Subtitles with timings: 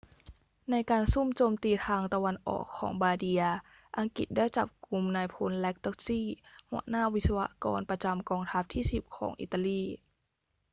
[0.71, 3.43] ในการซุ่มโจมตีทางตะวันออกของบาร์เดีย
[3.97, 6.21] อังกฤษได้จับกุมนายพล lastucci
[6.69, 9.83] หัวหน้าวิศวกรประจำกองทัพที่ 10 ของอิตาลี